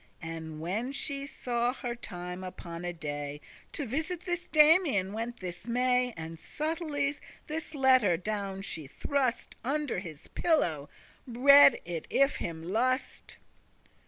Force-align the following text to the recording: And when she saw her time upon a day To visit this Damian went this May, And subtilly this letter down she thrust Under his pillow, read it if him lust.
And 0.23 0.59
when 0.59 0.91
she 0.93 1.27
saw 1.27 1.73
her 1.73 1.93
time 1.93 2.43
upon 2.43 2.83
a 2.85 2.91
day 2.91 3.39
To 3.73 3.85
visit 3.85 4.21
this 4.25 4.47
Damian 4.47 5.13
went 5.13 5.41
this 5.41 5.67
May, 5.67 6.11
And 6.17 6.39
subtilly 6.39 7.17
this 7.45 7.75
letter 7.75 8.17
down 8.17 8.63
she 8.63 8.87
thrust 8.87 9.55
Under 9.63 9.99
his 9.99 10.27
pillow, 10.29 10.89
read 11.27 11.79
it 11.85 12.07
if 12.09 12.37
him 12.37 12.63
lust. 12.63 13.37